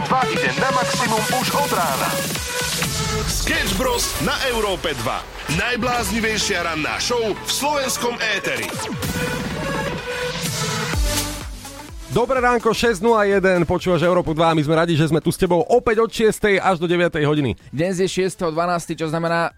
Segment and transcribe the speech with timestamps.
[0.00, 2.08] a 2 ide na maximum už od rána.
[3.28, 4.08] Sketch Bros.
[4.24, 5.60] na Európe 2.
[5.60, 8.64] Najbláznivejšia ranná show v slovenskom éteri.
[12.16, 16.00] Dobré ránko, 6.01, počúvaš Európu 2 my sme radi, že sme tu s tebou opäť
[16.00, 16.58] od 6.
[16.58, 17.20] až do 9.
[17.20, 17.60] hodiny.
[17.68, 19.52] Dnes je 6.12., čo znamená,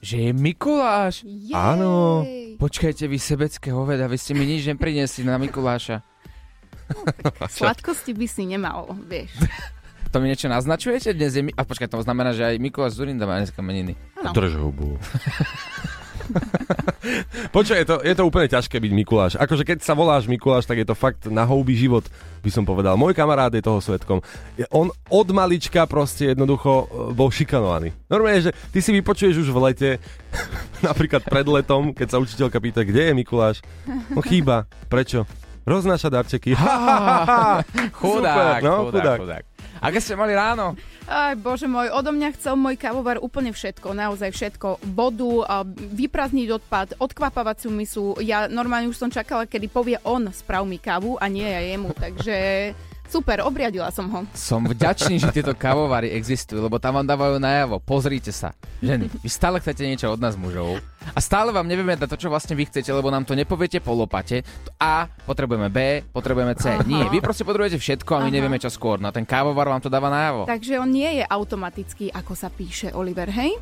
[0.00, 1.28] že je Mikuláš.
[1.28, 1.52] Jej.
[1.52, 2.24] Áno.
[2.56, 6.00] Počkajte, vy sebecké hoveda, vy ste mi nič nepriniesli na Mikuláša.
[7.58, 9.32] Sladkosti by si nemal, vieš.
[10.08, 11.12] To mi niečo naznačujete?
[11.12, 11.44] Dnes je...
[11.44, 13.92] Mi- A počkaj, to znamená, že aj Mikuláš Zurinda má dneska meniny.
[14.16, 14.32] Áno.
[14.32, 14.96] Drž hubu.
[17.52, 19.32] Počkaj, je to, je to úplne ťažké byť Mikuláš.
[19.36, 22.04] Akože keď sa voláš Mikuláš, tak je to fakt na houby život,
[22.44, 22.96] by som povedal.
[23.00, 24.20] Môj kamarát je toho svetkom.
[24.68, 27.92] On od malička proste jednoducho e, bol šikanovaný.
[28.08, 29.90] Normálne, že ty si vypočuješ už v lete,
[30.84, 33.64] napríklad pred letom, keď sa učiteľka pýta, kde je Mikuláš?
[34.12, 34.68] No chýba.
[34.88, 35.24] Prečo?
[35.68, 36.56] Roznáša darčeky.
[38.00, 39.18] Chudák, Super, no, chudák, chudák.
[39.20, 39.44] chudák.
[39.78, 40.74] Aké ste mali ráno?
[41.08, 44.80] Aj bože môj, odo mňa chcel môj kávovar úplne všetko, naozaj všetko.
[44.92, 48.18] Vodu, vyprázdniť odpad, odkvapávaciu misu.
[48.20, 51.94] Ja normálne už som čakala, kedy povie on, sprav mi kávu a nie ja jemu,
[51.94, 52.36] takže
[53.08, 54.20] super, obriadila som ho.
[54.36, 57.80] Som vďačný, že tieto kavovary existujú, lebo tam vám dávajú najavo.
[57.80, 58.52] Pozrite sa.
[58.84, 60.78] Ženy, vy stále chcete niečo od nás mužov
[61.14, 63.96] a stále vám nevieme dať to, čo vlastne vy chcete, lebo nám to nepoviete po
[63.96, 64.44] lopate.
[64.76, 66.76] A potrebujeme B, potrebujeme C.
[66.84, 68.36] Nie, vy proste potrebujete všetko a my Aha.
[68.36, 69.00] nevieme čo skôr.
[69.00, 70.44] No ten kávovar vám to dáva najavo.
[70.44, 73.56] Takže on nie je automatický, ako sa píše Oliver, hej?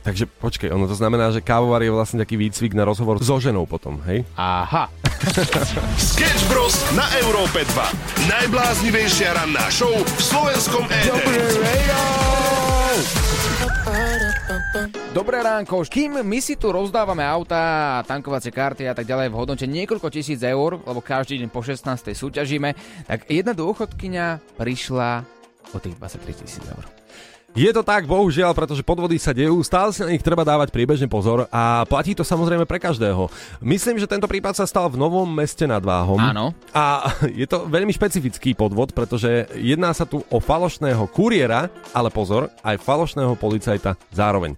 [0.00, 3.68] Takže počkej, ono to znamená, že kávovar je vlastne taký výcvik na rozhovor so ženou
[3.68, 4.24] potom, hej?
[4.32, 4.88] Aha.
[6.00, 6.72] Sketch Bros.
[6.96, 8.32] na Európe 2.
[8.32, 11.36] Najbláznivejšia ranná show v slovenskom éteri.
[15.12, 19.66] Dobré ránko, kým my si tu rozdávame auta, tankovacie karty a tak ďalej v hodnote
[19.66, 22.14] niekoľko tisíc eur, lebo každý deň po 16.
[22.14, 22.72] súťažíme,
[23.04, 25.26] tak jedna dôchodkynia prišla
[25.74, 26.99] o tých 23 tisíc eur.
[27.50, 31.10] Je to tak, bohužiaľ, pretože podvody sa dejú, stále si na nich treba dávať priebežne
[31.10, 33.26] pozor a platí to samozrejme pre každého.
[33.58, 36.14] Myslím, že tento prípad sa stal v Novom meste nad Váhom.
[36.22, 36.54] Áno.
[36.70, 37.10] A
[37.42, 42.78] je to veľmi špecifický podvod, pretože jedná sa tu o falošného kuriéra, ale pozor, aj
[42.78, 44.54] falošného policajta zároveň.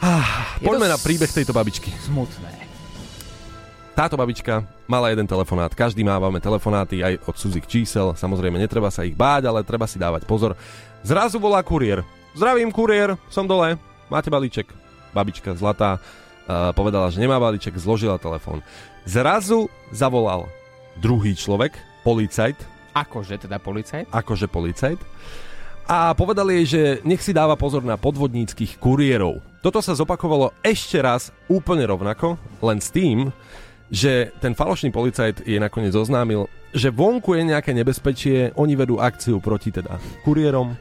[0.00, 1.92] Ah, poďme to na príbeh tejto babičky.
[2.04, 2.59] Smutné.
[4.00, 5.76] Táto babička mala jeden telefonát.
[5.76, 8.16] Každý mávame telefonáty aj od cudzích čísel.
[8.16, 10.56] Samozrejme, netreba sa ich báť, ale treba si dávať pozor.
[11.04, 12.00] Zrazu volá kuriér.
[12.32, 13.76] Zdravím, kuriér, som dole.
[14.08, 14.72] Máte balíček?
[15.12, 18.64] Babička zlatá uh, povedala, že nemá balíček, zložila telefón.
[19.04, 20.48] Zrazu zavolal
[20.96, 22.56] druhý človek, policajt,
[22.96, 24.08] Akože teda policajt?
[24.08, 24.96] akože policajt,
[25.84, 29.44] a povedal jej, že nech si dáva pozor na podvodníckých kuriérov.
[29.60, 33.28] Toto sa zopakovalo ešte raz úplne rovnako, len s tým,
[33.90, 39.42] že ten falošný policajt jej nakoniec oznámil, že vonku je nejaké nebezpečie, oni vedú akciu
[39.42, 40.78] proti teda kuriérom,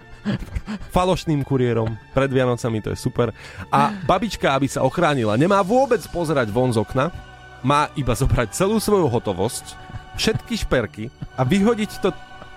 [0.95, 3.33] falošným kuriérom, pred Vianocami, to je super.
[3.73, 7.09] A babička, aby sa ochránila, nemá vôbec pozerať von z okna,
[7.65, 9.75] má iba zobrať celú svoju hotovosť,
[10.15, 11.03] všetky šperky
[11.35, 12.09] a vyhodiť to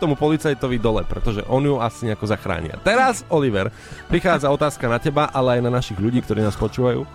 [0.02, 2.74] tomu policajtovi dole, pretože on ju asi nejako zachráni.
[2.74, 3.70] A teraz, Oliver,
[4.10, 7.06] prichádza otázka na teba, ale aj na našich ľudí, ktorí nás počúvajú.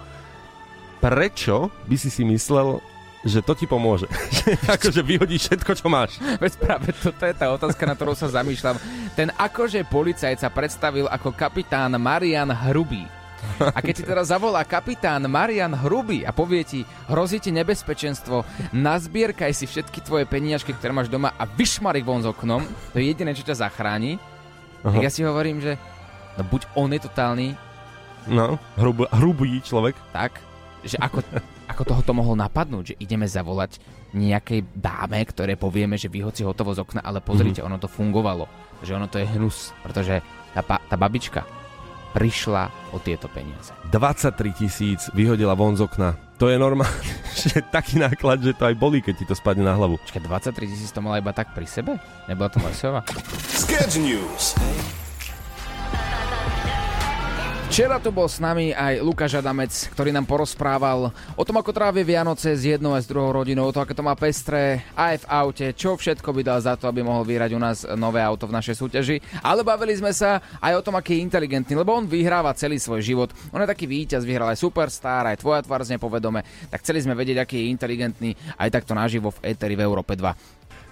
[1.03, 2.79] Prečo by si si myslel,
[3.21, 4.05] že to ti pomôže?
[4.37, 6.17] Že akože vyhodíš všetko, čo máš.
[6.37, 8.77] Veď práve toto je tá otázka, na ktorú sa zamýšľam.
[9.13, 13.03] Ten akože policajt sa predstavil ako kapitán Marian Hrubý.
[13.59, 18.41] A keď ti teraz zavolá kapitán Marian Hrubý a povie ti, hrozí ti nebezpečenstvo,
[18.71, 22.97] nazbierkaj si všetky tvoje peniažky, ktoré máš doma a vyšmar ich von z oknom, to
[22.97, 24.17] je jediné, čo ťa zachráni,
[24.81, 25.77] tak ja si hovorím, že
[26.35, 27.47] no buď on je totálny,
[28.27, 29.95] No, hrub, hrubý človek.
[30.11, 30.43] tak,
[30.83, 31.23] že ako,
[31.77, 33.77] ako toho to mohol napadnúť, že ideme zavolať
[34.17, 38.49] nejakej dáme, ktoré povieme, že vyhoci hotovo z okna, ale pozrite, ono to fungovalo,
[38.81, 40.25] že ono to je hnus, pretože
[40.57, 41.45] tá, pa, tá babička
[42.17, 43.77] prišla o tieto peniaze.
[43.93, 46.17] 23 tisíc vyhodila von z okna.
[46.41, 47.13] To je normálne,
[47.45, 50.01] že taký náklad, že to aj bolí, keď ti to spadne na hlavu.
[50.01, 52.01] Počkaj, 23 tisíc to mala iba tak pri sebe?
[52.25, 53.05] Nebola to Lesova?
[53.53, 54.57] Sketch News.
[57.77, 62.01] Včera tu bol s nami aj Lukáš Adamec, ktorý nám porozprával o tom, ako trávi
[62.01, 65.65] Vianoce s jednou a s druhou rodinou, to, ako to má pestré aj v aute,
[65.77, 68.81] čo všetko by dal za to, aby mohol vyhrať u nás nové auto v našej
[68.81, 69.21] súťaži.
[69.45, 73.05] Ale bavili sme sa aj o tom, aký je inteligentný, lebo on vyhráva celý svoj
[73.05, 73.29] život.
[73.53, 76.41] On je taký víťaz, vyhral aj Superstar, aj tvoja tvár z nepovedome.
[76.73, 80.33] Tak chceli sme vedieť, aký je inteligentný aj takto naživo v Eteri v Európe 2.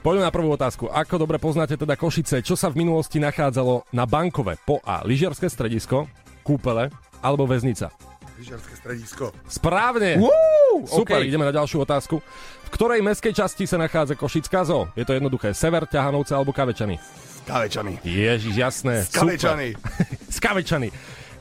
[0.06, 0.86] Poďme na prvú otázku.
[0.94, 2.46] Ako dobre poznáte teda Košice?
[2.46, 4.62] Čo sa v minulosti nachádzalo na Bankove?
[4.62, 5.02] Po A.
[5.02, 6.06] Lyžiarske stredisko,
[6.46, 6.94] kúpele
[7.26, 7.90] alebo väznica?
[8.38, 9.26] Lyžiarske stredisko.
[9.50, 10.22] Správne!
[10.22, 10.86] Woo!
[10.86, 11.28] Super, OK.
[11.28, 12.20] ideme na ďalšiu otázku.
[12.68, 14.92] V ktorej meskej časti sa nachádza Košická zoo?
[14.94, 15.56] Je to jednoduché.
[15.56, 17.00] Sever, Ťahanovce alebo Kavečany?
[17.48, 18.04] Kavečany.
[18.04, 19.08] Ježiš, jasné.
[19.08, 19.74] Kavečany.
[20.38, 20.92] Skavečany.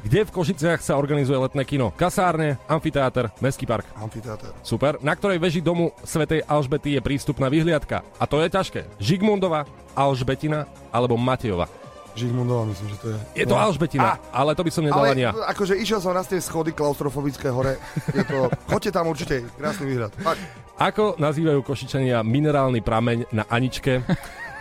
[0.04, 1.88] Kde v Košiciach sa organizuje letné kino?
[1.96, 3.88] Kasárne, amfiteáter, Mestský park.
[3.96, 4.52] Amfiteáter.
[4.60, 5.00] Super.
[5.00, 8.04] Na ktorej veži domu Svetej Alžbety je prístupná vyhliadka.
[8.20, 8.84] A to je ťažké.
[9.00, 9.64] Žigmundova,
[9.96, 11.72] Alžbetina alebo Matejova.
[12.14, 13.18] Žigmundova, myslím, že to je.
[13.42, 15.34] Je to Alžbetina, ale to by som nedal Ale ani ja.
[15.34, 17.74] akože išiel som raz tie schody klaustrofobické hore.
[18.14, 20.14] Je to, choďte tam určite, krásny výhľad.
[20.22, 20.38] Fakt.
[20.78, 24.02] Ako nazývajú Košičania minerálny prameň na Aničke?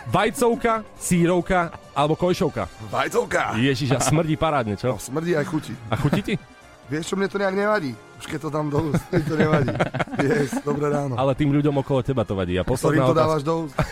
[0.04, 2.68] Vajcovka, sírovka alebo kojšovka?
[2.92, 3.56] Vajcovka.
[3.56, 4.94] Ježiš, a smrdí parádne, čo?
[4.94, 5.72] No, smrdí aj chutí.
[5.88, 6.34] A chutí ti?
[6.84, 7.92] Vieš čo, mne to nejak nevadí.
[8.14, 9.72] Už keď to tam do úst, mne to nevadí.
[10.14, 11.18] Yes, dobré ráno.
[11.18, 12.54] Ale tým ľuďom okolo teba to vadí.
[12.54, 13.20] A Ktorým posledná to otázka.
[13.20, 13.74] dávaš do úst?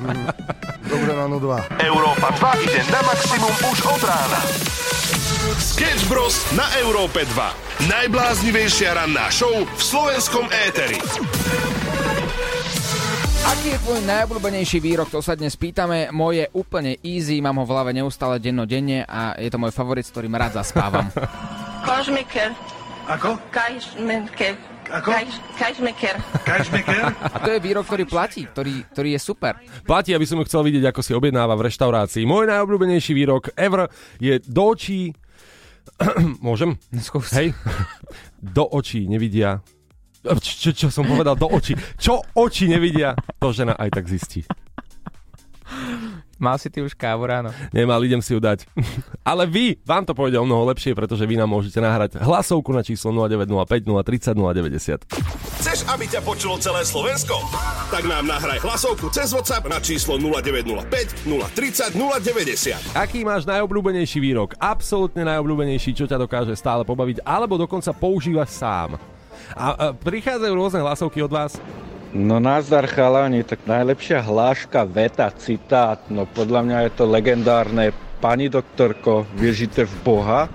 [0.00, 0.24] Mm.
[0.82, 1.60] Dobré ráno, dva.
[1.78, 4.40] Európa 2 ide na maximum už od rána.
[5.60, 6.40] Sketch Bros.
[6.52, 7.84] na Európe 2.
[7.84, 10.96] Najbláznivejšia ranná show v slovenskom éteri.
[13.42, 16.08] Aký je tvoj najobľúbenejší výrok, to sa dnes pýtame.
[16.08, 20.06] Môj je úplne easy, mám ho v hlave neustále dennodenne a je to môj favorit,
[20.06, 21.12] s ktorým rád zaspávam.
[21.80, 22.50] Kožmiker.
[23.08, 23.40] Ako?
[23.50, 24.54] Kajšmiker.
[24.90, 25.08] Ako?
[25.14, 25.40] Kajš-.
[25.56, 26.14] Kajšmeker?
[27.22, 29.54] A to je výrok, ktorý platí, ktorý, ktorý je super.
[29.86, 32.26] Platí, aby som ju chcel vidieť, ako si objednáva v reštaurácii.
[32.26, 33.86] Môj najobľúbenejší výrok ever
[34.18, 35.14] je do očí...
[36.46, 36.76] Môžem?
[37.00, 37.32] Skús.
[37.34, 37.56] Hej?
[38.56, 39.60] Do očí nevidia...
[40.20, 41.32] Čo, čo, čo som povedal?
[41.32, 41.72] Do očí.
[41.96, 44.44] Čo oči nevidia, to žena aj tak zistí.
[46.40, 47.52] Mal si ty už kávu ráno?
[47.68, 48.64] Nemal, idem si ju dať.
[49.30, 52.80] Ale vy, vám to pôjde o mnoho lepšie, pretože vy nám môžete nahrať hlasovku na
[52.80, 55.04] číslo 0905 030 090.
[55.60, 57.36] Chceš, aby ťa počulo celé Slovensko?
[57.92, 62.96] Tak nám nahraj hlasovku cez WhatsApp na číslo 0905 030 090.
[62.96, 64.56] Aký máš najobľúbenejší výrok?
[64.56, 68.96] Absolútne najobľúbenejší, čo ťa dokáže stále pobaviť, alebo dokonca používaš sám.
[69.52, 71.60] A, a prichádzajú rôzne hlasovky od vás.
[72.10, 78.50] No nazdar chalani, tak najlepšia hláška, veta, citát, no podľa mňa je to legendárne Pani
[78.50, 80.50] doktorko, viežite v Boha?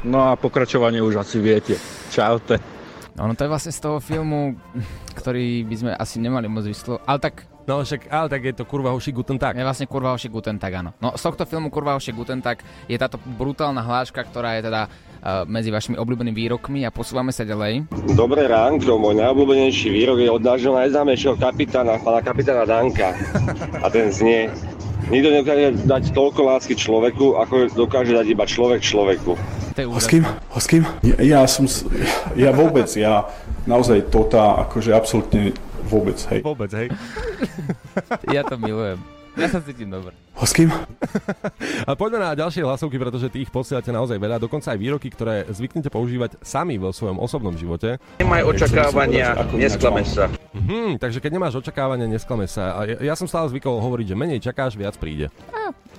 [0.00, 1.76] No a pokračovanie už asi viete.
[2.08, 2.58] Čaute.
[3.20, 4.56] Ono to je vlastne z toho filmu,
[5.12, 6.98] ktorý by sme asi nemali moc vyslo...
[7.04, 9.52] Ale tak No však, ale tak je to kurva hoši guten tak.
[9.52, 10.96] je vlastne Kurva Hoši Guten Tag, áno.
[11.04, 14.88] No z tohto filmu Kurva Hoši Guten Tag je táto brutálna hláška, ktorá je teda
[14.88, 17.84] uh, medzi vašimi obľúbenými výrokmi a posúvame sa ďalej.
[18.16, 23.12] Dobré ránko, môj najobľúbenejší výrok je od nášho najznámejšieho kapitána, pána kapitána Danka.
[23.84, 24.48] A ten znie,
[25.12, 29.36] nikto nedokáže dať toľko lásky človeku, ako dokáže dať iba človek človeku.
[29.76, 30.24] A s kým?
[30.24, 30.88] A s kým?
[31.04, 31.68] Ja, ja som,
[32.32, 33.28] ja vôbec, ja
[33.68, 35.52] naozaj tota, akože absolútne
[35.88, 36.40] vôbec, hej.
[36.44, 36.88] Vôbec, hej.
[38.36, 39.00] Ja to milujem.
[39.38, 40.10] Ja sa cítim dobre.
[40.34, 40.66] A s kým?
[41.86, 45.94] A poďme na ďalšie hlasovky, pretože tých posielate naozaj veľa, dokonca aj výroky, ktoré zvyknete
[45.94, 48.02] používať sami vo svojom osobnom živote.
[48.18, 50.26] Nemaj očakávania, nesklame sa.
[50.58, 52.74] Hm, takže keď nemáš očakávania, nesklame sa.
[52.74, 55.30] A ja, ja som stále zvykol hovoriť, že menej čakáš, viac príde.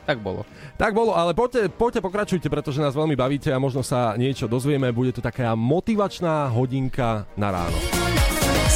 [0.03, 0.43] Tak bolo.
[0.75, 4.89] Tak bolo, ale poďte, poďte pokračujte, pretože nás veľmi bavíte a možno sa niečo dozvieme.
[4.89, 7.77] Bude to taká motivačná hodinka na ráno.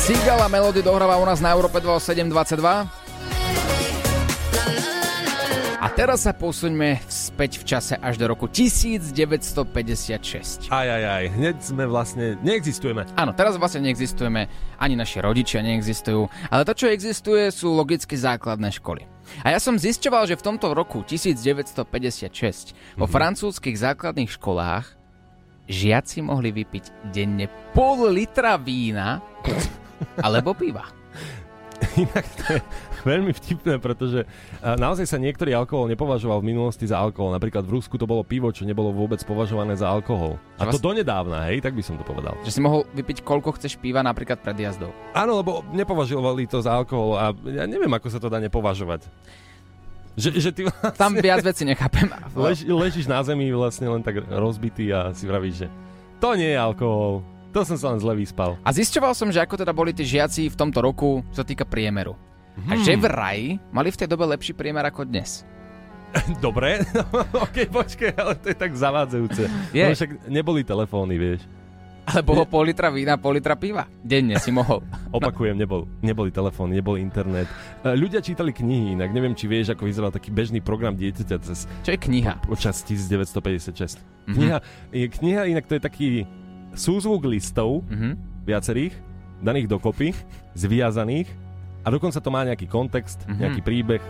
[0.04, 2.60] Sigala Melody dohráva u nás na Európe 2 o 7.22.
[5.80, 10.68] A teraz sa posuňme späť v čase až do roku 1956.
[10.68, 11.24] Aj, aj, aj.
[11.40, 12.36] Hneď sme vlastne...
[12.44, 13.08] Neexistujeme.
[13.16, 18.76] Áno, teraz vlastne neexistujeme, ani naši rodičia neexistujú, ale to, čo existuje, sú logicky základné
[18.76, 19.08] školy.
[19.48, 25.00] A ja som zisťoval, že v tomto roku 1956 vo francúzskych základných školách
[25.72, 29.24] žiaci mohli vypiť denne pol litra vína
[30.20, 30.86] alebo piva.
[32.00, 32.60] Inak to je
[33.04, 34.24] veľmi vtipné, pretože
[34.64, 37.36] naozaj sa niektorý alkohol nepovažoval v minulosti za alkohol.
[37.36, 40.40] Napríklad v Rusku to bolo pivo, čo nebolo vôbec považované za alkohol.
[40.56, 42.40] A to donedávna, hej, tak by som to povedal.
[42.48, 44.96] Že si mohol vypiť koľko chceš piva napríklad pred jazdou.
[45.12, 49.04] Áno, lebo nepovažovali to za alkohol a ja neviem, ako sa to dá nepovažovať.
[50.16, 52.06] Že, že ty vlastne Tam viac vecí nechápem.
[52.38, 55.68] lež, ležíš na zemi vlastne len tak rozbitý a si vravíš, že
[56.24, 58.58] to nie je alkohol, to som sa len zle vyspal.
[58.66, 61.64] A zisťoval som, že ako teda boli tí žiaci v tomto roku, čo sa týka
[61.64, 62.18] priemeru.
[62.70, 65.46] A že vraj mali v tej dobe lepší priemer ako dnes.
[66.46, 66.82] Dobre,
[67.46, 69.44] ok, počkaj, ale to je tak zavádzajúce.
[69.74, 69.82] Je.
[69.86, 71.42] No však neboli telefóny, vieš.
[72.04, 73.88] Ale bolo pol litra vína, pol litra piva.
[74.04, 74.84] Denne si mohol.
[75.18, 77.48] Opakujem, nebol, neboli telefóny, nebol internet.
[77.80, 81.64] E, Ľudia čítali knihy, inak neviem, či vieš, ako vyzeral taký bežný program dieťaťa cez
[81.82, 82.44] Čo je kniha?
[82.44, 84.04] počas 1956.
[84.28, 84.36] Mhm.
[84.36, 84.58] Kniha,
[84.92, 86.06] je, kniha inak to je taký
[86.74, 88.44] súzvuk listov Mhm.
[88.44, 88.94] viacerých,
[89.40, 90.12] daných dokopy,
[90.54, 91.28] zviazaných
[91.84, 93.38] a dokonca to má nejaký kontext, Mhm.
[93.40, 94.04] nejaký príbeh.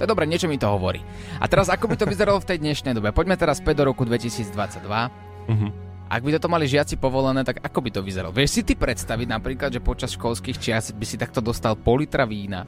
[0.00, 1.04] To je dobre, niečo mi to hovorí.
[1.36, 3.12] A teraz, ako by to vyzeralo v tej dnešnej dobe?
[3.12, 5.12] Poďme teraz späť do roku 2022.
[5.52, 5.68] Mhm.
[6.06, 8.30] Ak by toto mali žiaci povolené, tak ako by to vyzeralo?
[8.30, 12.22] Vieš si ty predstaviť napríklad, že počas školských čias by si takto dostal pol litra
[12.22, 12.62] vína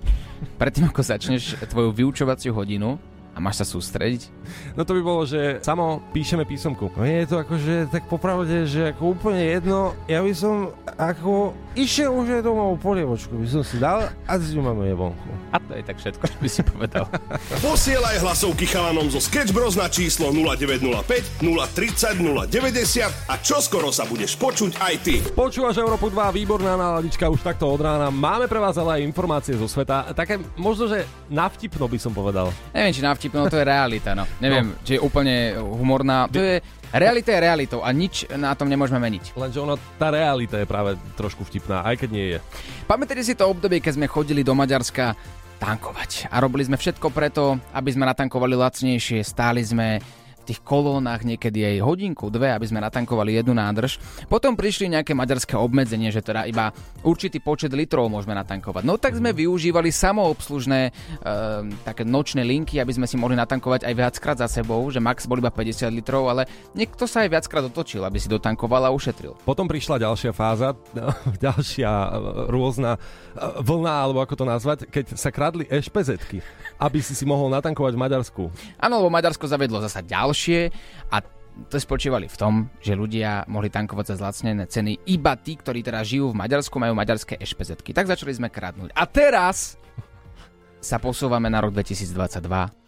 [0.59, 2.99] predtým, ako začneš tvoju vyučovaciu hodinu
[3.39, 4.27] a máš sa sústrediť?
[4.75, 6.91] No to by bolo, že samo píšeme písomku.
[6.99, 12.11] No je to akože tak popravde, že ako úplne jedno, ja by som ako išiel
[12.11, 15.31] už aj domov polievočku, by som si dal a si ju máme jebonku.
[15.55, 17.07] A to je tak všetko, čo by si povedal.
[17.65, 22.19] Posielaj hlasovky chalanom zo Sketch Bros na číslo 0905 030
[22.51, 25.23] 090 a čoskoro sa budeš počuť aj ty.
[25.23, 28.11] Počúvaš Európu 2, výborná náladička už takto od rána.
[28.11, 30.11] Máme pre vás ale aj informácie zo sveta.
[30.13, 32.51] Také možno, že navtipno by som povedal.
[32.75, 34.27] Neviem, či navtipno, to je realita, no.
[34.43, 34.83] Neviem, no.
[34.83, 36.27] či je úplne humorná.
[36.29, 36.59] To je,
[36.93, 39.37] realita je realitou a nič na tom nemôžeme meniť.
[39.37, 42.39] Lenže ona, tá realita je práve trošku vtipná, aj keď nie je.
[42.89, 45.13] Pamätáte si to obdobie, keď sme chodili do Maďarska
[45.59, 49.99] tankovať a robili sme všetko preto, aby sme natankovali lacnejšie, stáli sme
[50.49, 54.01] tých kolónach niekedy aj hodinku, dve, aby sme natankovali jednu nádrž.
[54.33, 56.73] Potom prišli nejaké maďarské obmedzenie, že teda iba
[57.05, 58.83] určitý počet litrov môžeme natankovať.
[58.89, 60.91] No tak sme využívali samoobslužné e,
[61.85, 65.37] také nočné linky, aby sme si mohli natankovať aj viackrát za sebou, že max bol
[65.37, 69.37] iba 50 litrov, ale niekto sa aj viackrát otočil, aby si dotankoval a ušetril.
[69.45, 70.73] Potom prišla ďalšia fáza,
[71.45, 72.09] ďalšia e,
[72.49, 72.99] rôzna e,
[73.61, 76.41] vlna, alebo ako to nazvať, keď sa kradli ešpezetky,
[76.79, 78.43] aby si si mohol natankovať v Maďarsku.
[78.79, 80.71] Áno, lebo Maďarsko zavedlo zasa ďalšie
[81.11, 81.17] a
[81.67, 86.07] to spočívali v tom, že ľudia mohli tankovať za zlacnené ceny iba tí, ktorí teda
[86.07, 87.91] žijú v Maďarsku, majú maďarské ešpezetky.
[87.91, 88.95] Tak začali sme kradnúť.
[88.95, 89.75] A teraz
[90.79, 92.79] sa posúvame na rok 2022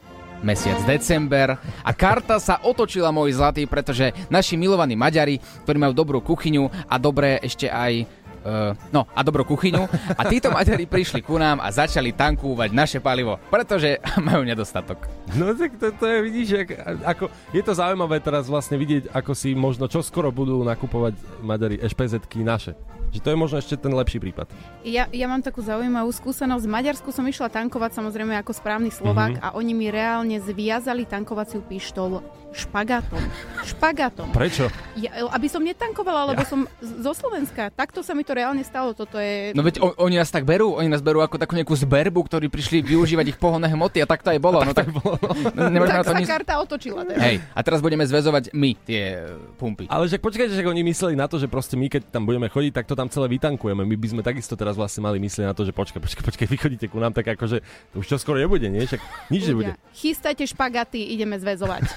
[0.40, 1.52] mesiac december
[1.84, 6.96] a karta sa otočila môj zlatý, pretože naši milovaní Maďari, ktorí majú dobrú kuchyňu a
[6.96, 8.08] dobré ešte aj
[8.40, 9.84] Uh, no a dobrú kuchyňu
[10.16, 15.04] a títo Maďari prišli ku nám a začali tankúvať naše palivo, pretože majú nedostatok.
[15.36, 16.68] No tak to, to je, vidíš, jak,
[17.04, 22.40] ako, je to zaujímavé teraz vlastne vidieť, ako si možno čoskoro budú nakupovať Maďari ešpezetky
[22.40, 22.72] naše.
[23.10, 24.46] Že to je možno ešte ten lepší prípad.
[24.86, 26.64] Ja, ja mám takú zaujímavú skúsenosť.
[26.64, 29.46] V Maďarsku som išla tankovať samozrejme ako správny Slovák mm-hmm.
[29.50, 33.22] a oni mi reálne zviazali tankovaciu pištol špagátom.
[33.62, 34.28] Špagátom.
[34.34, 34.66] Prečo?
[34.98, 36.50] Ja, aby som netankovala, lebo ja.
[36.50, 37.70] som zo Slovenska.
[37.70, 38.90] Takto sa mi to reálne stalo.
[38.90, 39.54] Toto je...
[39.54, 42.50] No veď on, oni nás tak berú, oni nás berú ako takú nejakú zberbu, ktorí
[42.50, 44.66] prišli využívať ich pohonné hmoty a tak to aj bolo.
[44.66, 45.14] No tak, tak, bolo,
[45.54, 46.26] no tak sa nič...
[46.26, 47.06] karta otočila.
[47.06, 47.22] Teda.
[47.22, 49.86] Hej, a teraz budeme zväzovať my tie pumpy.
[49.86, 52.72] Ale že počkajte, že oni mysleli na to, že proste my keď tam budeme chodiť,
[52.74, 53.80] tak to tam celé vytankujeme.
[53.88, 56.56] My by sme takisto teraz vlastne mali myslieť na to, že počkaj, počkaj, počkaj, vy
[56.60, 57.64] chodíte ku nám, tak akože
[57.96, 58.84] to už čo skoro nebude, nie?
[58.84, 59.00] Však
[59.32, 59.72] nič nebude.
[59.96, 61.88] Chystajte špagaty, ideme zväzovať.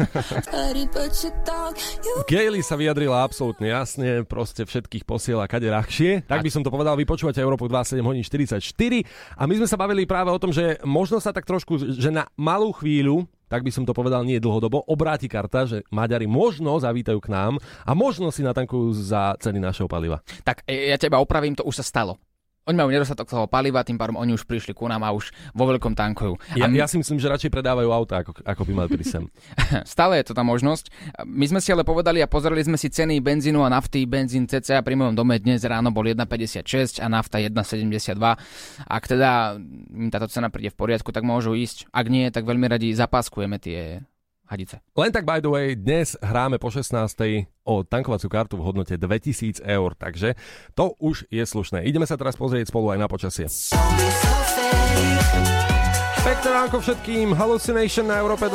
[2.31, 6.24] Gaily sa vyjadrila absolútne jasne, proste všetkých posiela kade ľahšie.
[6.24, 8.63] Tak by som to povedal, vy počúvate Európu 27 hodín 44
[9.36, 12.31] a my sme sa bavili práve o tom, že možno sa tak trošku, že na
[12.39, 17.22] malú chvíľu tak by som to povedal nie dlhodobo, obráti karta, že Maďari možno zavítajú
[17.22, 20.25] k nám a možno si natankujú za ceny našeho paliva.
[20.41, 22.17] Tak e, ja teba opravím, to už sa stalo.
[22.63, 25.67] Oni majú nedostatok toho paliva, tým pádom oni už prišli ku nám a už vo
[25.67, 26.39] veľkom tankujú.
[26.55, 26.79] Ja, my...
[26.79, 29.25] ja si myslím, že radšej predávajú auta, ako, ako by mali prísť sem.
[29.93, 30.88] Stále je to tá možnosť.
[31.27, 34.08] My sme si ale povedali a pozreli sme si ceny benzínu a nafty.
[34.08, 38.15] Benzín CCA pri mojom dome dnes ráno bol 1,56 a nafta 1,72.
[38.88, 39.60] Ak teda
[39.91, 41.91] im táto cena príde v poriadku, tak môžu ísť.
[41.91, 44.08] Ak nie, tak veľmi radi zapáskujeme tie
[44.53, 44.77] hadice.
[44.93, 46.93] Len tak by the way, dnes hráme po 16.
[47.65, 50.38] o tankovaciu kartu v hodnote 2000 eur, takže
[50.77, 51.81] to už je slušné.
[51.89, 53.50] Ideme sa teraz pozrieť spolu aj na počasie.
[56.24, 58.53] Pekné ránko všetkým, Hallucination na Európe 2.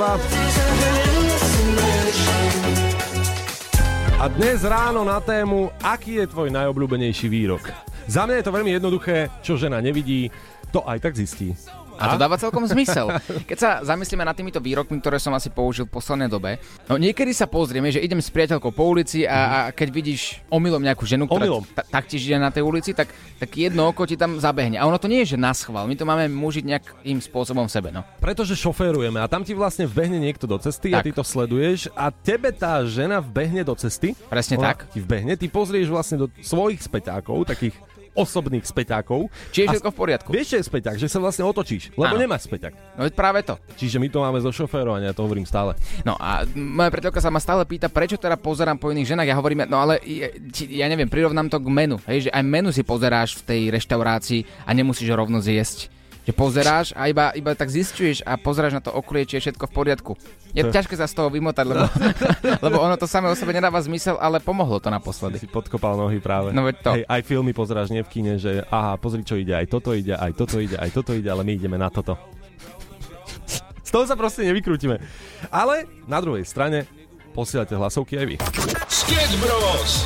[4.19, 7.71] A dnes ráno na tému, aký je tvoj najobľúbenejší výrok.
[8.11, 10.33] Za mňa je to veľmi jednoduché, čo žena nevidí,
[10.73, 11.55] to aj tak zistí.
[11.99, 13.11] A to dáva celkom zmysel.
[13.50, 17.35] Keď sa zamyslíme nad týmito výrokmi, ktoré som asi použil v poslednej dobe, no niekedy
[17.35, 21.26] sa pozrieme, že idem s priateľkou po ulici a, a keď vidíš omylom nejakú ženu,
[21.26, 23.11] ktorá t- taktiež ide na tej ulici, tak,
[23.43, 24.78] tak jedno oko ti tam zabehne.
[24.78, 25.90] A ono to nie je, že na schvál.
[25.90, 27.88] My to máme mužiť nejakým spôsobom v sebe.
[27.90, 28.07] No.
[28.23, 31.02] Pretože šoférujeme a tam ti vlastne vbehne niekto do cesty tak.
[31.02, 34.14] a ty to sleduješ a tebe tá žena vbehne do cesty.
[34.31, 34.87] Presne tak.
[34.95, 37.75] Ti vbehne, ty pozrieš vlastne do svojich späťákov, takých
[38.19, 39.31] osobných späťákov.
[39.55, 40.29] Či je všetko v poriadku.
[40.35, 40.97] Vieš, čo je späťák?
[40.99, 42.19] Že sa vlastne otočíš, lebo ano.
[42.19, 42.99] nemáš späťák.
[42.99, 43.55] No veď práve to.
[43.79, 45.79] Čiže my to máme zo šoférovania, to hovorím stále.
[46.03, 49.29] No a moja priateľka sa ma stále pýta, prečo teda pozerám po iných ženách.
[49.31, 50.29] Ja hovorím, no ale ja,
[50.67, 51.97] ja neviem, prirovnám to k menu.
[52.11, 55.98] Hej, že aj menu si pozeráš v tej reštaurácii a nemusíš rovno zjesť
[56.28, 59.64] že pozeráš a iba, iba tak zistuješ a pozeráš na to okolie, či je všetko
[59.64, 60.12] v poriadku.
[60.52, 61.88] Je to ťažké sa z toho vymotať, lebo,
[62.68, 65.40] lebo ono to samé o sebe nedáva zmysel, ale pomohlo to naposledy.
[65.40, 66.52] Si podkopal nohy práve.
[66.52, 66.90] No veď to.
[67.00, 70.12] Hej, aj filmy pozeráš nie v kine, že aha, pozri čo ide, aj toto ide,
[70.12, 72.20] aj toto ide, aj toto ide, ale my ideme na toto.
[73.88, 75.00] Z toho sa proste nevykrútime.
[75.49, 76.85] Ale na druhej strane
[77.32, 78.37] posielate hlasovky aj vy.
[78.85, 80.04] Sketch Bros.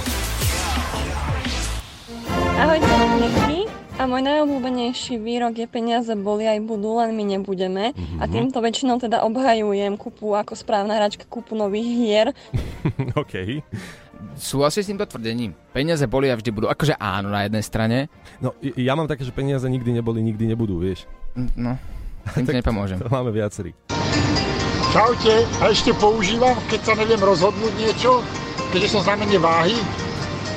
[2.63, 3.62] Ahojte.
[4.03, 7.95] A môj najobľúbenejší výrok je peniaze boli aj budú, len my nebudeme.
[7.95, 8.19] Mm-hmm.
[8.19, 12.27] A týmto väčšinou teda obhajujem kupu ako správna hračka kupu nových hier.
[13.23, 13.63] OK.
[14.35, 15.55] Súhlasíš s týmto tvrdením?
[15.71, 16.67] Peniaze boli a vždy budú.
[16.67, 18.11] Akože áno na jednej strane.
[18.43, 21.07] No, ja mám také, že peniaze nikdy neboli, nikdy nebudú, vieš.
[21.55, 21.79] No,
[22.35, 22.99] tým ti nepomôžem.
[22.99, 23.71] To máme viacerí.
[24.91, 28.19] Čaute, a ešte používam, keď sa neviem rozhodnúť niečo,
[28.75, 29.79] keďže som znamenie váhy,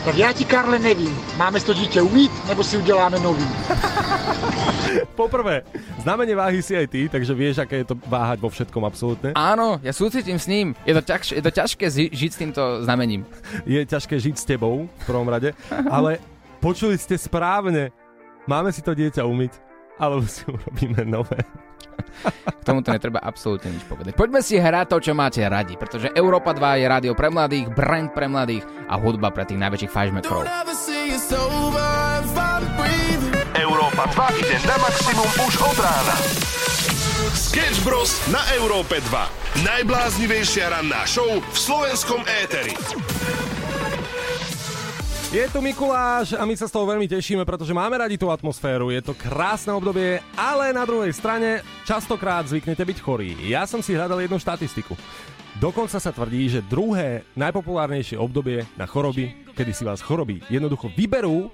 [0.05, 1.09] tak ja ti, Karle, nevím.
[1.33, 3.41] Máme si to dieťa umýť, nebo si uděláme nový?
[5.19, 5.65] Poprvé,
[6.05, 9.33] znamenie váhy si aj ty, takže vieš, aké je to váhať vo všetkom absolútne.
[9.33, 10.77] Áno, ja súcitím s ním.
[10.85, 13.25] Je to, ťažké, je to ťažké zi- žiť s týmto znamením.
[13.65, 15.57] Je ťažké žiť s tebou, v prvom rade,
[15.89, 16.21] ale
[16.61, 17.89] počuli ste správne.
[18.45, 19.57] Máme si to dieťa umyť,
[19.97, 21.41] alebo si urobíme nové.
[22.23, 24.13] K tomuto netreba absolútne nič povedať.
[24.15, 28.09] Poďme si hrať to, čo máte radi, pretože Európa 2 je rádio pre mladých, brand
[28.13, 30.41] pre mladých a hudba pre tých najväčších fajšmekrov.
[33.55, 36.15] Európa 2 ide na maximum už od rána.
[37.35, 38.15] Sketch Bros.
[38.31, 39.63] na Európe 2.
[39.63, 42.75] Najbláznivejšia ranná show v slovenskom éteri.
[45.35, 48.87] Je tu Mikuláš a my sa z toho veľmi tešíme, pretože máme radi tú atmosféru.
[48.87, 53.35] Je to krásne obdobie, ale na druhej strane častokrát zvyknete byť chorí.
[53.43, 54.95] Ja som si hľadal jednu štatistiku.
[55.59, 61.51] Dokonca sa tvrdí, že druhé najpopulárnejšie obdobie na choroby, kedy si vás choroby jednoducho vyberú,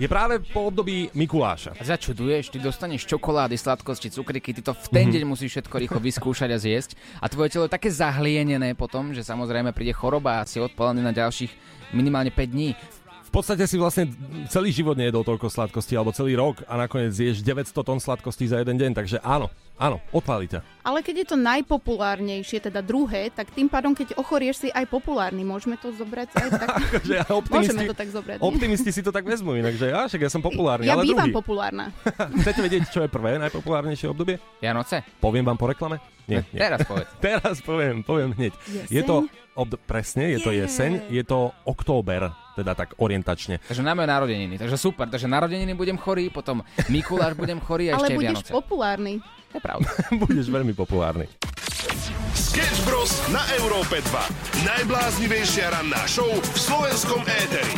[0.00, 1.76] je práve po období Mikuláša.
[1.84, 6.48] Začuduješ, ty dostaneš čokolády, sladkosti, cukriky, ty to v ten deň musíš všetko rýchlo vyskúšať
[6.48, 6.96] a zjesť.
[7.20, 11.12] A tvoje telo je také zahlienené potom, že samozrejme príde choroba a si odpolený na
[11.12, 11.52] ďalších
[11.92, 12.72] minimálne 5 dní.
[13.28, 14.08] V podstate si vlastne
[14.48, 18.56] celý život nejedol toľko sladkosti, alebo celý rok a nakoniec zješ 900 tón sladkostí za
[18.56, 20.64] jeden deň, takže áno, áno, odpáli ťa.
[20.80, 25.44] Ale keď je to najpopulárnejšie, teda druhé, tak tým pádom, keď ochorieš si aj populárny,
[25.44, 26.68] môžeme to zobrať aj tak?
[26.80, 27.14] Akože
[27.52, 28.40] Môžeme to tak zobrať.
[28.40, 28.48] nie?
[28.48, 31.28] optimisti si to tak vezmú, inak, že ja, však ja som populárny, Ja ale bývam
[31.28, 31.36] druhý.
[31.36, 31.92] populárna.
[32.40, 34.40] Chcete vedieť, čo je prvé najpopulárnejšie obdobie?
[34.58, 35.04] Vianoce?
[35.20, 36.00] Poviem vám po reklame?
[36.28, 36.60] Nie, nie.
[36.60, 37.08] Teraz povedz.
[37.24, 38.52] Teraz poviem, poviem hneď.
[38.68, 38.92] Jeseň?
[38.92, 39.16] Je to,
[39.52, 43.58] ob- presne, je to jeseň, je to október, teda tak orientačne.
[43.64, 44.54] Takže na moje narodeniny.
[44.54, 48.28] Takže super, takže narodeniny budem chorý, potom Mikuláš budem chorý a Ale ešte aj budeš
[48.44, 48.52] Vianoce.
[48.52, 49.12] populárny.
[49.48, 49.88] To je pravda.
[50.28, 51.24] Budeš veľmi populárny.
[52.36, 53.08] Sketch Bros.
[53.32, 54.12] na Európe 2.
[54.62, 57.72] Najbláznivejšia ranná show v slovenskom éteri.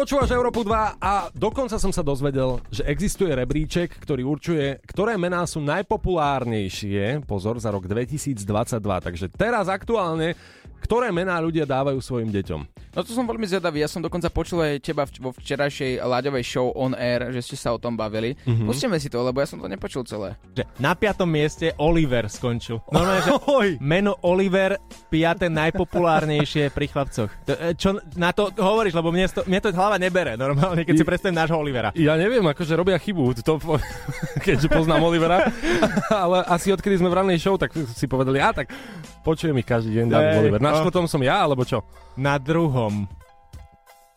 [0.00, 5.44] Počúvaš Európu 2 a dokonca som sa dozvedel, že existuje rebríček, ktorý určuje, ktoré mená
[5.44, 8.40] sú najpopulárnejšie, pozor, za rok 2022.
[8.80, 10.40] Takže teraz aktuálne,
[10.80, 12.80] ktoré mená ľudia dávajú svojim deťom.
[12.90, 16.74] No to som veľmi zvedavý, ja som dokonca počul aj teba vo včerajšej Láďovej show
[16.74, 18.34] On Air, že ste sa o tom bavili.
[18.34, 18.50] Mhm.
[18.50, 18.66] Mm-hmm.
[18.66, 20.34] Pustíme si to, lebo ja som to nepočul celé.
[20.58, 22.82] Že na piatom mieste Oliver skončil.
[22.94, 23.32] Normálne, že
[23.78, 27.30] meno Oliver, piaté najpopulárnejšie pri chlapcoch.
[27.46, 30.94] To, e, čo na to hovoríš, lebo mne to, mne to hlava nebere normálne, keď
[30.98, 31.94] si predstavím nášho Olivera.
[31.94, 33.60] Ja neviem, akože robia chybu, to,
[34.46, 35.46] keďže poznám Olivera,
[36.24, 38.72] ale asi odkedy sme v rannej show, tak si povedali, a tak
[39.22, 40.60] počujem ich každý deň, David Hej, Oliver.
[40.60, 40.78] Na no.
[40.84, 41.84] štvrtom som ja, alebo čo?
[42.16, 43.08] Na druhom.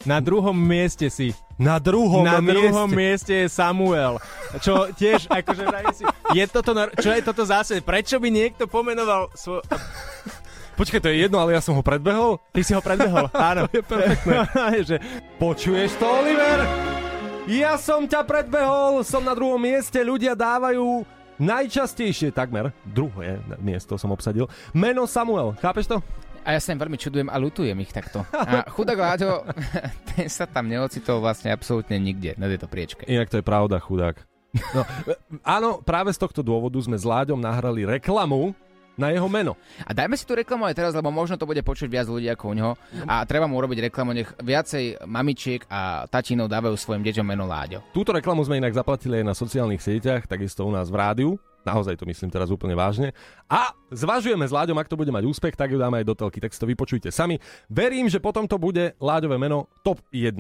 [0.04, 1.32] Na druhom mieste si.
[1.56, 2.52] Na druhom Na mieste.
[2.60, 4.20] druhom mieste je Samuel.
[4.60, 5.64] Čo tiež, akože
[5.96, 6.04] si,
[6.36, 7.80] je toto, čo je toto zase?
[7.80, 9.64] Prečo by niekto pomenoval svoj...
[10.74, 12.42] Počkaj, to je jedno, ale ja som ho predbehol?
[12.50, 13.70] Ty si ho predbehol, áno.
[13.70, 14.36] To je perfektné.
[14.90, 14.98] že,
[15.38, 16.60] Počuješ to, Oliver?
[17.46, 21.06] Ja som ťa predbehol, som na druhom mieste, ľudia dávajú
[21.44, 25.98] najčastejšie takmer, druhé miesto som obsadil, meno Samuel, chápeš to?
[26.44, 28.28] A ja sa im veľmi čudujem a lutujem ich takto.
[28.36, 29.48] A chudák Láďo,
[30.12, 33.08] ten sa tam neocitol vlastne absolútne nikde na tejto priečke.
[33.08, 34.20] Inak to je pravda, chudák.
[34.76, 38.52] No, e, áno, práve z tohto dôvodu sme s Láďom nahrali reklamu
[39.00, 39.58] na jeho meno.
[39.84, 42.46] A dajme si tú reklamu aj teraz, lebo možno to bude počuť viac ľudí ako
[42.50, 42.72] u neho.
[43.10, 47.82] A treba mu urobiť reklamu, nech viacej mamičiek a tatinov dávajú svojim deťom meno Láďo.
[47.92, 51.32] Túto reklamu sme inak zaplatili aj na sociálnych sieťach, takisto u nás v rádiu.
[51.64, 53.16] Naozaj to myslím teraz úplne vážne.
[53.48, 56.44] A zvažujeme s Láďom, ak to bude mať úspech, tak ju dáme aj do telky,
[56.44, 57.40] tak si to vypočujte sami.
[57.72, 60.36] Verím, že potom to bude Láďové meno top 1.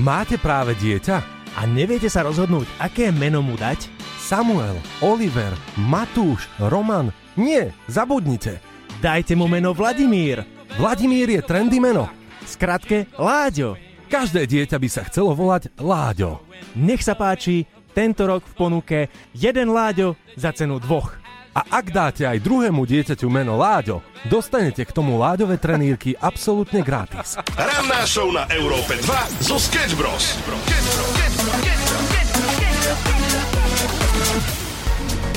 [0.00, 1.38] Máte práve dieťa?
[1.58, 3.97] a neviete sa rozhodnúť, aké meno mu dať?
[4.28, 7.08] Samuel, Oliver, Matúš, Roman.
[7.40, 8.60] Nie, zabudnite.
[9.00, 10.44] Dajte mu meno Vladimír.
[10.76, 12.12] Vladimír je trendy meno.
[12.44, 13.80] Skratke Láďo.
[14.12, 16.44] Každé dieťa by sa chcelo volať Láďo.
[16.76, 17.64] Nech sa páči,
[17.96, 18.98] tento rok v ponuke
[19.32, 21.16] jeden Láďo za cenu dvoch.
[21.56, 27.40] A ak dáte aj druhému dieťaťu meno Láďo, dostanete k tomu Láďové trenírky absolútne gratis.
[27.56, 30.36] Ranná show na Európe 2 zo Sketch Bros.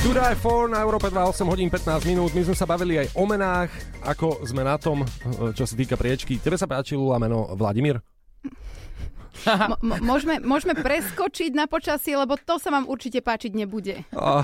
[0.02, 2.34] Die For na Európe 2, 8 hodín 15 minút.
[2.34, 3.70] My sme sa bavili aj o menách,
[4.02, 5.06] ako sme na tom,
[5.54, 6.42] čo sa týka priečky.
[6.42, 8.02] Tebe sa páčilo meno Vladimír?
[9.46, 14.02] M- m- môžeme, môžeme preskočiť na počasie, lebo to sa vám určite páčiť nebude.
[14.10, 14.42] Ah,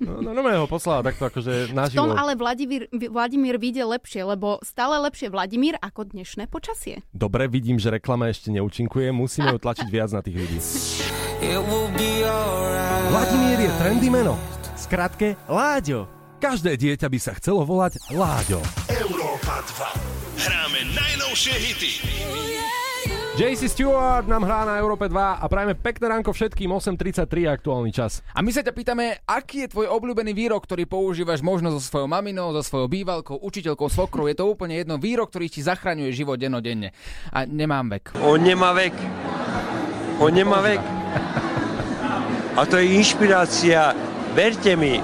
[0.00, 2.08] no, no, no ho poslala takto akože V naživo.
[2.08, 7.04] tom ale Vladimír, Vladimír vyjde lepšie, lebo stále lepšie Vladimír ako dnešné počasie.
[7.12, 9.12] Dobre, vidím, že reklama ešte neúčinkuje.
[9.12, 10.58] Musíme ju tlačiť viac na tých ľudí.
[13.06, 14.34] Vladimír je trendy meno.
[14.76, 16.04] Skratke, Láďo.
[16.36, 18.60] Každé dieťa by sa chcelo volať Láďo.
[18.92, 19.64] Európa
[20.36, 20.42] 2.
[20.44, 21.92] Hráme najnovšie hity.
[23.36, 28.24] JC Stewart nám hrá na Európe 2 a prajeme pekné ránko všetkým 8.33 aktuálny čas.
[28.32, 32.08] A my sa ťa pýtame, aký je tvoj obľúbený výrok, ktorý používaš možno so svojou
[32.08, 34.24] maminou, so svojou bývalkou, učiteľkou, svokrou.
[34.24, 36.96] Je to úplne jedno výrok, ktorý ti zachraňuje život dennodenne.
[37.28, 38.16] A nemám vek.
[38.24, 38.96] On nemá vek.
[40.16, 40.95] On nemá vek.
[42.56, 43.92] A to je inšpirácia,
[44.32, 44.96] verte mi,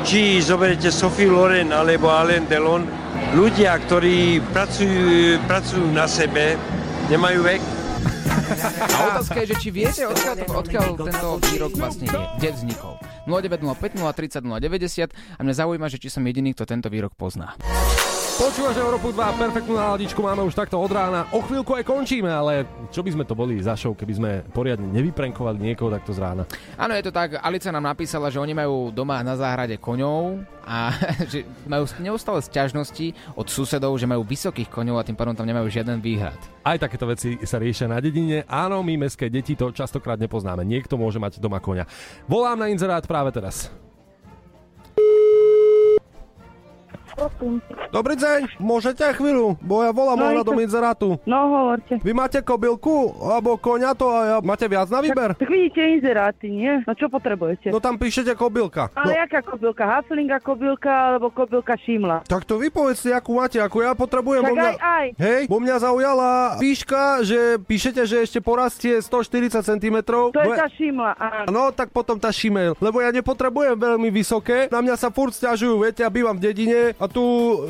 [0.00, 2.88] či zoberete Sophie Loren alebo Alain Delon,
[3.36, 6.56] ľudia, ktorí pracujú, pracujú na sebe,
[7.12, 7.62] nemajú vek.
[8.80, 12.94] A otázka je, že či viete, odkiaľ, to, odkiaľ tento výrok vlastne je, kde vznikol.
[13.28, 17.54] 0905 030 090 a mňa zaujíma, že či som jediný, kto tento výrok pozná.
[18.40, 21.28] Počúvaš Európu 2, perfektnú náladičku máme už takto od rána.
[21.28, 24.88] O chvíľku aj končíme, ale čo by sme to boli za show, keby sme poriadne
[24.96, 26.48] nevyprenkovali niekoho takto z rána.
[26.80, 27.36] Áno, je to tak.
[27.36, 30.88] Alica nám napísala, že oni majú doma na záhrade koňov a
[31.36, 35.68] že majú neustále sťažnosti od susedov, že majú vysokých koňov a tým pádom tam nemajú
[35.68, 36.40] žiaden výhrad.
[36.64, 38.48] Aj takéto veci sa riešia na dedine.
[38.48, 40.64] Áno, my mestské deti to častokrát nepoznáme.
[40.64, 41.84] Niekto môže mať doma koňa.
[42.24, 43.68] Volám na inzerát práve teraz.
[47.90, 51.08] Dobrý deň, môžete chvíľu, bo ja volám No, ohľadom to- inzerátu.
[51.28, 52.00] No hovorte.
[52.00, 54.36] Vy máte kobylku alebo koňa to a ja...
[54.40, 55.36] máte viac na výber?
[55.36, 56.80] Tak vidíte inzeráty, nie?
[56.80, 57.68] No čo potrebujete?
[57.68, 58.88] No tam píšete kobylka.
[58.96, 59.84] Ale no, jaká kobylka?
[59.84, 62.24] Haflinga kobylka alebo kobylka Šimla?
[62.24, 64.40] tak to vy povedzte, akú máte, ako ja potrebujem.
[64.40, 64.64] Tak mňa...
[64.64, 65.06] aj, aj.
[65.20, 69.96] Hej, bo mňa zaujala výška, že píšete, že ešte porastie 140 cm.
[70.08, 71.48] To je tá Šimla, áno.
[71.50, 75.82] No, tak potom tá šimel, lebo ja nepotrebujem veľmi vysoké, na mňa sa furt stiažujú,
[75.82, 77.24] viete, ja bývam v dedine a tu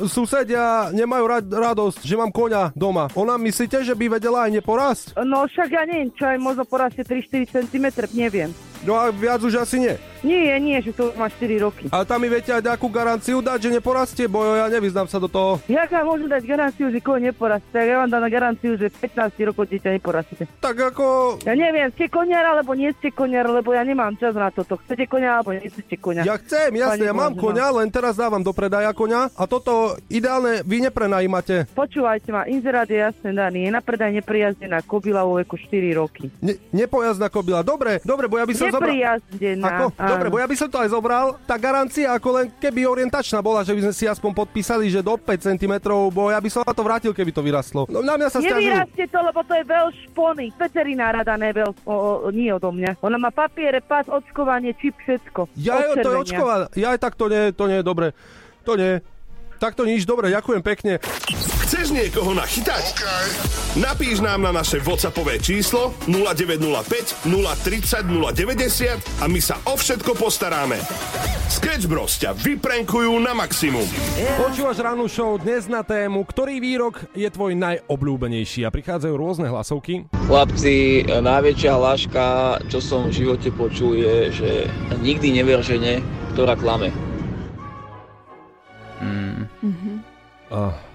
[0.07, 3.09] susedia nemajú rad, radosť, že mám koňa doma.
[3.17, 5.05] Ona myslíte, že by vedela aj neporásť?
[5.25, 8.49] No však ja neviem, čo aj možno porastie 3-4 cm, neviem.
[8.85, 9.95] No a viac už asi nie.
[10.21, 11.85] Nie, nie, že to má 4 roky.
[11.89, 15.25] A tam mi viete aj nejakú garanciu dať, že neporastie, bo ja nevyznám sa do
[15.25, 15.57] toho.
[15.65, 17.73] Jak vám môžem dať garanciu, že koň neporastie?
[17.73, 20.45] Tak ja vám dám na garanciu, že 15 rokov dieťa neporastie.
[20.61, 21.37] Tak ako...
[21.41, 24.77] Ja neviem, ste koniar alebo nie ste koniar, lebo ja nemám čas na toto.
[24.85, 26.21] Chcete konia alebo nechcete konia?
[26.21, 29.97] Ja chcem, jasne, Pani ja mám koňa, len teraz dávam do predaja koňa a toto
[30.05, 31.65] ideálne vy neprenajímate.
[31.73, 33.65] Počúvajte ma, inzerát je jasne daný.
[33.65, 36.29] Je na predaj neprijazdená kobila vo veku 4 roky.
[36.45, 37.65] Ne, nepojazdná kobila.
[37.65, 38.93] Dobre, dobre, bo ja by som zobral...
[38.93, 39.89] Neprijazdená.
[40.11, 41.39] Dobre, bo ja by som to aj zobral.
[41.47, 45.15] Tá garancia ako len keby orientačná bola, že by sme si aspoň podpísali, že do
[45.15, 45.73] 5 cm,
[46.11, 47.87] bo ja by som to vrátil, keby to vyrastlo.
[47.87, 48.71] No na mňa sa stiažujú.
[48.71, 50.45] Nevyrastie to, lebo to je veľ špony.
[50.55, 52.99] Veterinára dané veľ, o, o, nie odo mňa.
[53.03, 55.51] Ona má papiere, pás, očkovanie, čip, všetko.
[55.57, 56.55] Ja to je očková.
[56.77, 58.13] Ja aj tak to nie, to nie je dobre.
[58.67, 59.01] To nie.
[59.61, 60.97] Tak to nič, dobre, ďakujem pekne.
[61.71, 62.99] Chceš niekoho nachytať?
[63.79, 70.83] Napíš nám na naše WhatsAppové číslo 0905 030 090 a my sa o všetko postaráme.
[71.47, 73.87] Sketch Bros ťa vyprenkujú na maximum.
[74.43, 80.11] Počúvaš rannú show dnes na tému, ktorý výrok je tvoj najobľúbenejší a prichádzajú rôzne hlasovky.
[80.27, 82.25] Chlapci, najväčšia hláška,
[82.67, 84.51] čo som v živote počul, je, že
[84.99, 86.03] nikdy never žene,
[86.35, 86.91] ktorá klame.
[88.99, 89.47] Mm.
[89.63, 89.91] Mhm.
[90.51, 90.90] Uh,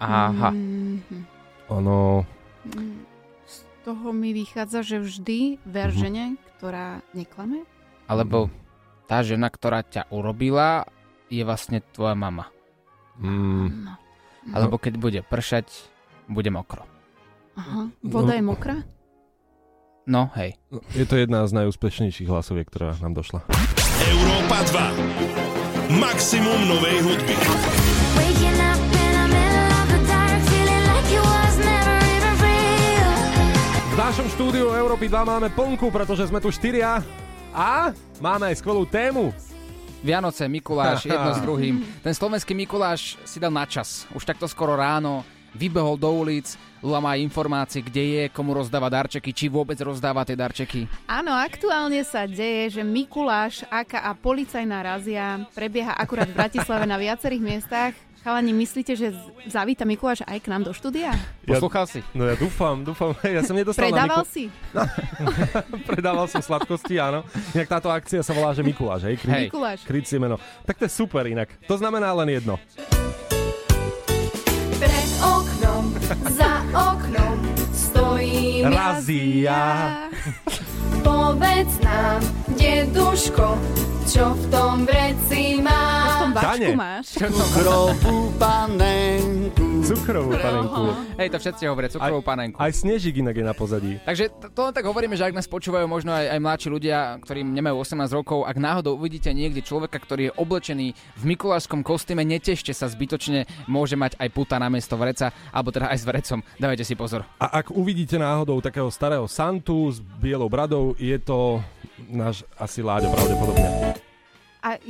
[0.00, 0.50] Aha.
[0.50, 1.20] Mhm.
[1.68, 2.24] ono...
[3.46, 7.64] Z toho mi vychádza, že vždy ver žene, ktorá neklame.
[8.10, 8.52] Alebo
[9.08, 10.84] tá žena, ktorá ťa urobila,
[11.32, 12.52] je vlastne tvoja mama.
[13.20, 13.96] Mm.
[14.52, 15.68] Alebo keď bude pršať,
[16.28, 16.84] bude mokro.
[17.56, 17.92] Aha.
[18.00, 18.76] Voda je mokrá?
[20.08, 20.56] No, hej.
[20.96, 23.44] Je to jedna z najúspešnejších hlasoviek, ktorá nám došla.
[24.00, 24.58] Európa
[25.92, 26.00] 2.
[26.00, 27.34] Maximum novej hudby.
[27.36, 28.99] V
[34.10, 36.98] našom štúdiu Európy 2 máme plnku, pretože sme tu štyria
[37.54, 39.30] a máme aj skvelú tému.
[40.02, 41.78] Vianoce, Mikuláš, jedno s druhým.
[42.02, 44.10] Ten slovenský Mikuláš si dal na čas.
[44.10, 45.22] Už takto skoro ráno
[45.54, 50.34] vybehol do ulic, Lula má informácie, kde je, komu rozdáva darčeky, či vôbec rozdáva tie
[50.34, 50.90] darčeky.
[51.06, 56.98] Áno, aktuálne sa deje, že Mikuláš, aka a policajná razia prebieha akurát v Bratislave na
[56.98, 57.94] viacerých miestach.
[58.20, 59.16] Chalani, myslíte, že
[59.48, 61.16] zavíta Mikuláš aj k nám do štúdia?
[61.48, 62.04] Poslúchal si?
[62.12, 63.16] No ja dúfam, dúfam.
[63.24, 64.52] Ja som nedostal Predával na si?
[65.88, 67.24] Predával som sladkosti, áno.
[67.56, 69.16] Inak táto akcia sa volá, že Mikuláš, hej?
[69.24, 69.48] Hej.
[69.48, 69.88] Mikuláš.
[69.88, 70.36] Kryť si meno.
[70.68, 71.48] Tak to je super inak.
[71.64, 72.60] To znamená len jedno.
[74.76, 75.84] Pred oknom,
[76.28, 77.36] za oknom
[77.72, 79.96] stojím Razia.
[81.00, 82.20] Povedz nám,
[82.52, 83.56] deduško,
[84.10, 86.10] čo v tom vreci máš?
[86.10, 86.68] V tom Dane.
[86.74, 87.14] máš?
[87.14, 89.66] Cukrovú panenku.
[89.86, 90.82] Cukrovú panenku.
[91.14, 92.58] Hej, to všetci hovoria, cukrovú panenku.
[92.58, 94.02] Aj Snežik inak je na pozadí.
[94.02, 97.46] Takže to len tak hovoríme, že ak nás počúvajú možno aj, aj mladší ľudia, ktorí
[97.46, 102.74] nemajú 18 rokov, ak náhodou uvidíte niekde človeka, ktorý je oblečený v mikulášskom kostýme, netešte
[102.74, 106.38] sa zbytočne, môže mať aj puta na miesto vreca, alebo teda aj s vrecom.
[106.58, 107.22] Dávajte si pozor.
[107.38, 111.62] A ak uvidíte náhodou takého starého Santu s bielou bradou, je to
[112.10, 113.79] náš asi Láďo pravdepodobne.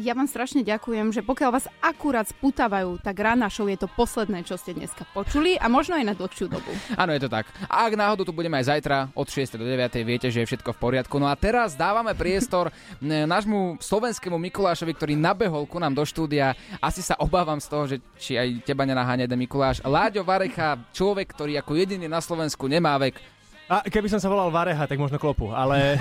[0.01, 4.49] Ja vám strašne ďakujem, že pokiaľ vás akurát sputavajú, tak rána show je to posledné,
[4.49, 6.73] čo ste dneska počuli a možno aj na dlhšiu dobu.
[6.97, 7.45] Áno, je to tak.
[7.69, 9.61] A ak náhodou tu budeme aj zajtra od 6.
[9.61, 10.01] do 9.
[10.01, 11.21] viete, že je všetko v poriadku.
[11.21, 12.73] No a teraz dávame priestor
[13.05, 16.57] nášmu slovenskému Mikulášovi, ktorý nabehol ku nám do štúdia.
[16.81, 19.85] Asi sa obávam z toho, že či aj teba nenaháňa Mikuláš.
[19.85, 23.39] Láďo Varecha, človek, ktorý ako jediný na Slovensku nemá vek.
[23.70, 25.94] A keby som sa volal Vareha, tak možno klopu, ale...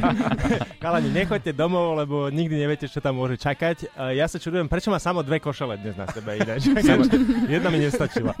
[0.82, 3.92] Kalani, nechoďte domov, lebo nikdy neviete, čo tam môže čakať.
[4.16, 6.64] Ja sa čudujem, prečo má samo dve košele dnes na sebe ináč.
[7.52, 8.32] Jedna mi nestačila.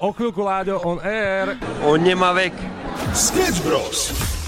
[0.00, 1.60] O chvíľku Láďo on air.
[1.84, 2.56] On nemá vek.
[3.12, 4.39] Sketch Bros.